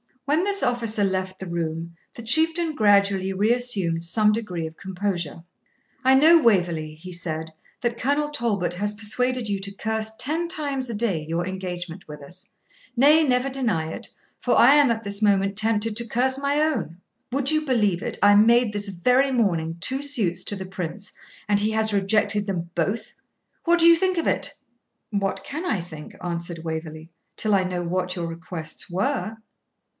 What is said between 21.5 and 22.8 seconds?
he has rejected them